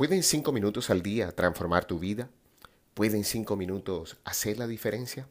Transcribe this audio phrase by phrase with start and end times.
[0.00, 2.30] ¿Pueden cinco minutos al día transformar tu vida?
[2.94, 5.28] ¿Pueden cinco minutos hacer la diferencia?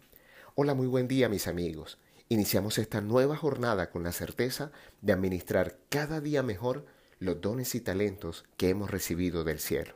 [0.54, 1.98] Hola, muy buen día mis amigos.
[2.28, 4.72] Iniciamos esta nueva jornada con la certeza
[5.02, 6.86] de administrar cada día mejor
[7.18, 9.96] los dones y talentos que hemos recibido del cielo.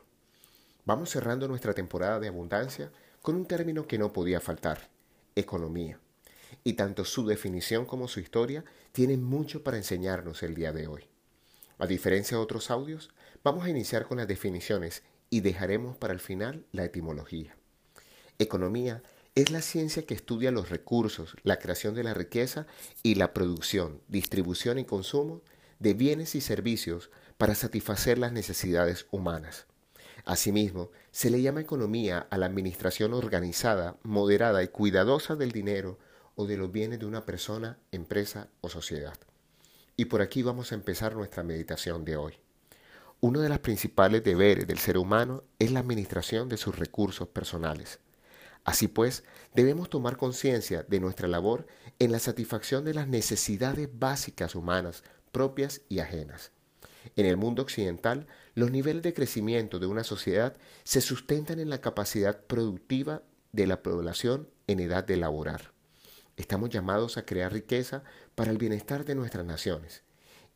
[0.84, 2.90] Vamos cerrando nuestra temporada de abundancia
[3.22, 4.90] con un término que no podía faltar,
[5.36, 6.00] economía.
[6.64, 11.06] Y tanto su definición como su historia tienen mucho para enseñarnos el día de hoy.
[11.78, 13.10] A diferencia de otros audios,
[13.44, 17.54] vamos a iniciar con las definiciones y dejaremos para el final la etimología.
[18.38, 19.02] Economía
[19.34, 22.66] es la ciencia que estudia los recursos, la creación de la riqueza
[23.02, 25.42] y la producción, distribución y consumo
[25.78, 29.66] de bienes y servicios para satisfacer las necesidades humanas.
[30.24, 35.98] Asimismo, se le llama economía a la administración organizada, moderada y cuidadosa del dinero
[36.34, 39.18] o de los bienes de una persona, empresa o sociedad.
[39.96, 42.43] Y por aquí vamos a empezar nuestra meditación de hoy.
[43.26, 47.98] Uno de los principales deberes del ser humano es la administración de sus recursos personales.
[48.64, 51.66] Así pues, debemos tomar conciencia de nuestra labor
[51.98, 56.52] en la satisfacción de las necesidades básicas humanas propias y ajenas.
[57.16, 61.80] En el mundo occidental, los niveles de crecimiento de una sociedad se sustentan en la
[61.80, 63.22] capacidad productiva
[63.52, 65.72] de la población en edad de laborar.
[66.36, 70.03] Estamos llamados a crear riqueza para el bienestar de nuestras naciones.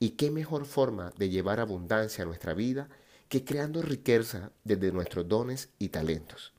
[0.00, 2.88] ¿Y qué mejor forma de llevar abundancia a nuestra vida
[3.28, 6.52] que creando riqueza desde nuestros dones y talentos?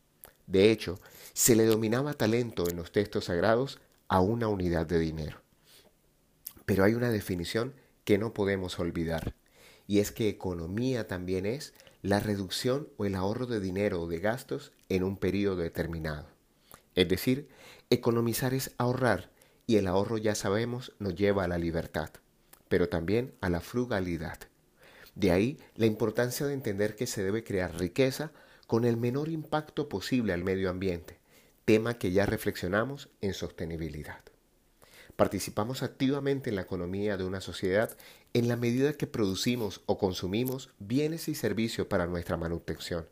[0.45, 0.99] De hecho,
[1.33, 5.41] se le dominaba talento en los textos sagrados a una unidad de dinero.
[6.65, 7.73] Pero hay una definición
[8.03, 9.35] que no podemos olvidar,
[9.87, 14.19] y es que economía también es la reducción o el ahorro de dinero o de
[14.19, 16.27] gastos en un periodo determinado.
[16.95, 17.49] Es decir,
[17.89, 19.31] economizar es ahorrar
[19.67, 22.09] y el ahorro ya sabemos nos lleva a la libertad,
[22.69, 24.39] pero también a la frugalidad.
[25.15, 28.31] De ahí la importancia de entender que se debe crear riqueza
[28.67, 31.19] con el menor impacto posible al medio ambiente,
[31.65, 34.21] tema que ya reflexionamos en sostenibilidad.
[35.17, 37.97] Participamos activamente en la economía de una sociedad
[38.33, 43.05] en la medida que producimos o consumimos bienes y servicios para nuestra manutención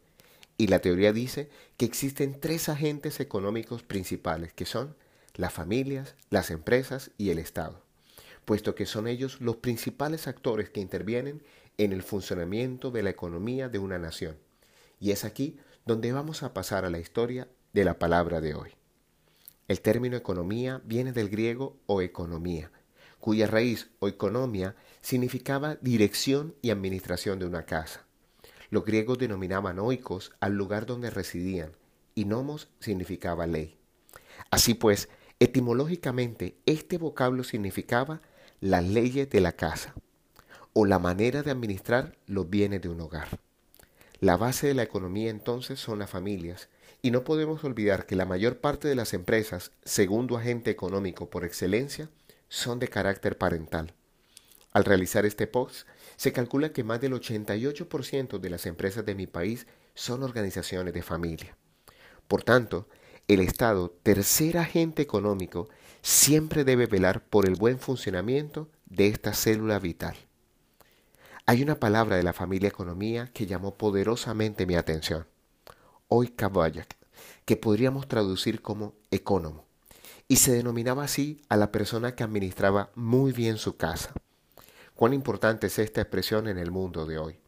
[0.58, 4.96] y la teoría dice que existen tres agentes económicos principales, que son
[5.36, 7.84] las familias, las empresas y el Estado,
[8.48, 11.44] puesto que son ellos los principales actores que intervienen
[11.78, 14.38] en el funcionamiento de la economía de una nación.
[15.02, 18.70] Y es aquí donde vamos a pasar a la historia de la palabra de hoy.
[19.68, 22.72] El término economía viene del griego o economía,
[23.20, 28.06] cuya raíz o economía significaba dirección y administración de una casa.
[28.70, 31.74] Los griegos denominaban oikos al lugar donde residían,
[32.16, 33.78] y nomos significaba ley.
[34.52, 38.22] Así pues, etimológicamente, este vocablo significaba
[38.60, 39.94] las leyes de la casa,
[40.74, 43.40] o la manera de administrar los bienes de un hogar.
[44.20, 46.70] La base de la economía entonces son las familias,
[47.02, 51.46] y no podemos olvidar que la mayor parte de las empresas, segundo agente económico por
[51.46, 52.10] excelencia,
[52.50, 53.94] son de carácter parental.
[54.72, 59.28] Al realizar este post, se calcula que más del 88% de las empresas de mi
[59.28, 61.56] país son organizaciones de familia.
[62.28, 62.88] Por tanto,
[63.28, 65.70] el Estado, tercer agente económico,
[66.02, 70.16] siempre debe velar por el buen funcionamiento de esta célula vital.
[71.46, 75.26] Hay una palabra de la familia economía que llamó poderosamente mi atención.
[76.10, 76.98] Hoy Kabayak,
[77.46, 79.66] que podríamos traducir como ecónomo,
[80.28, 84.14] y se denominaba así a la persona que administraba muy bien su casa.
[84.96, 87.40] Cuán importante es esta expresión en el mundo de hoy.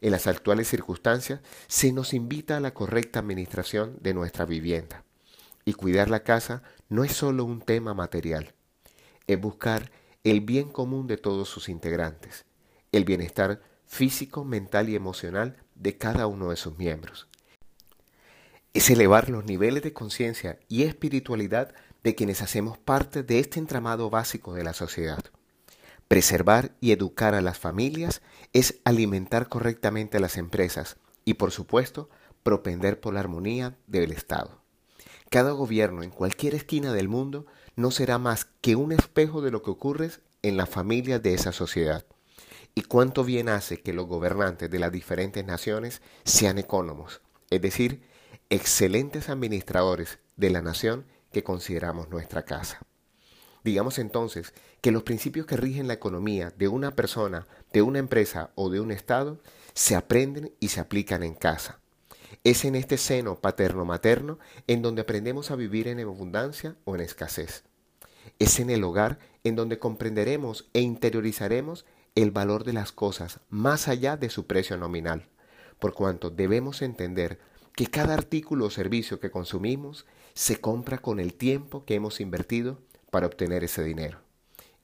[0.00, 5.05] En las actuales circunstancias se nos invita a la correcta administración de nuestra vivienda.
[5.68, 8.54] Y cuidar la casa no es solo un tema material,
[9.26, 9.90] es buscar
[10.22, 12.46] el bien común de todos sus integrantes,
[12.92, 17.28] el bienestar físico, mental y emocional de cada uno de sus miembros.
[18.74, 24.08] Es elevar los niveles de conciencia y espiritualidad de quienes hacemos parte de este entramado
[24.08, 25.24] básico de la sociedad.
[26.06, 28.22] Preservar y educar a las familias
[28.52, 32.08] es alimentar correctamente a las empresas y, por supuesto,
[32.44, 34.65] propender por la armonía del Estado.
[35.30, 39.62] Cada gobierno en cualquier esquina del mundo no será más que un espejo de lo
[39.62, 40.10] que ocurre
[40.42, 42.06] en las familias de esa sociedad.
[42.74, 47.20] Y cuánto bien hace que los gobernantes de las diferentes naciones sean economos,
[47.50, 48.02] es decir,
[48.50, 52.80] excelentes administradores de la nación que consideramos nuestra casa.
[53.64, 58.50] Digamos entonces que los principios que rigen la economía de una persona, de una empresa
[58.54, 59.40] o de un Estado
[59.74, 61.80] se aprenden y se aplican en casa.
[62.46, 64.38] Es en este seno paterno-materno
[64.68, 67.64] en donde aprendemos a vivir en abundancia o en escasez.
[68.38, 73.88] Es en el hogar en donde comprenderemos e interiorizaremos el valor de las cosas más
[73.88, 75.26] allá de su precio nominal,
[75.80, 77.40] por cuanto debemos entender
[77.74, 82.78] que cada artículo o servicio que consumimos se compra con el tiempo que hemos invertido
[83.10, 84.20] para obtener ese dinero.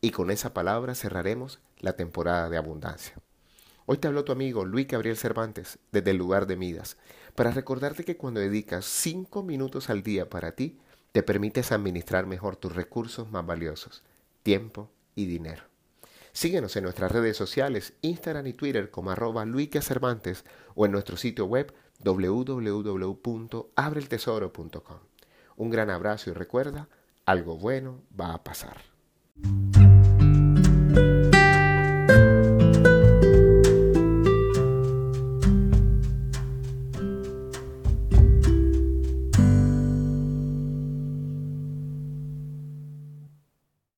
[0.00, 3.14] Y con esa palabra cerraremos la temporada de abundancia.
[3.84, 6.96] Hoy te habló tu amigo Luis Gabriel Cervantes desde el lugar de Midas,
[7.34, 10.78] para recordarte que cuando dedicas cinco minutos al día para ti,
[11.12, 14.02] te permites administrar mejor tus recursos más valiosos,
[14.42, 15.62] tiempo y dinero.
[16.32, 19.44] Síguenos en nuestras redes sociales, Instagram y Twitter como arroba
[19.82, 24.98] Cervantes o en nuestro sitio web www.abreltesoro.com.
[25.56, 26.88] Un gran abrazo y recuerda,
[27.26, 28.78] algo bueno va a pasar.